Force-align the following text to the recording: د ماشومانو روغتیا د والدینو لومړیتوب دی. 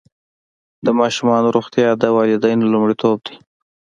د 0.85 0.87
ماشومانو 0.99 1.47
روغتیا 1.55 1.89
د 1.97 2.03
والدینو 2.15 2.71
لومړیتوب 2.73 3.17
دی. 3.27 3.35